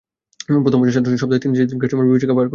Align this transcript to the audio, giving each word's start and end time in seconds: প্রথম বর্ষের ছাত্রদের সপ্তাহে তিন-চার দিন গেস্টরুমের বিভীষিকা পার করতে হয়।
প্রথম 0.63 0.77
বর্ষের 0.79 0.95
ছাত্রদের 0.95 1.21
সপ্তাহে 1.21 1.43
তিন-চার 1.43 1.67
দিন 1.69 1.77
গেস্টরুমের 1.81 2.07
বিভীষিকা 2.07 2.33
পার 2.35 2.35
করতে 2.35 2.41
হয়। 2.43 2.49